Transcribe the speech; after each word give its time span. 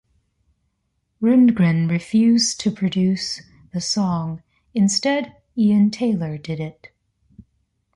Rundgren 1.21 1.87
refuse 1.87 2.55
to 2.55 2.71
produce 2.71 3.43
the 3.71 3.79
song; 3.79 4.41
instead, 4.73 5.35
Ian 5.55 5.91
Taylor 5.91 6.39
did 6.39 6.59
it. 6.59 6.87